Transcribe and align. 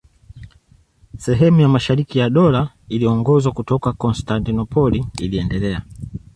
Sehemu 1.17 1.61
ya 1.61 1.67
mashariki 1.67 2.19
ya 2.19 2.29
Dola 2.29 2.69
iliyoongozwa 2.89 3.51
kutoka 3.51 3.93
Konstantinopoli 3.93 5.05
iliendelea. 5.19 5.81